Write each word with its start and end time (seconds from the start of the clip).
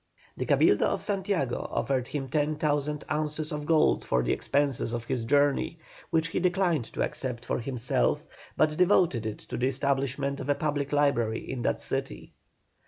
The 0.35 0.47
Cabildo 0.47 0.81
of 0.87 1.03
Santiago 1.03 1.67
offered 1.69 2.07
him 2.07 2.27
ten 2.27 2.55
thousand 2.55 3.05
ounces 3.11 3.51
of 3.51 3.67
gold 3.67 4.03
for 4.03 4.23
the 4.23 4.31
expenses 4.33 4.93
of 4.93 5.03
his 5.05 5.25
journey, 5.25 5.77
which 6.09 6.29
he 6.29 6.39
declined 6.39 6.85
to 6.93 7.03
accept 7.03 7.45
for 7.45 7.59
himself, 7.59 8.25
but 8.57 8.75
devoted 8.75 9.27
it 9.27 9.37
to 9.37 9.57
the 9.57 9.67
establishment 9.67 10.39
of 10.39 10.49
a 10.49 10.55
public 10.55 10.91
library 10.91 11.47
in 11.47 11.61
that 11.61 11.81
city. 11.81 12.31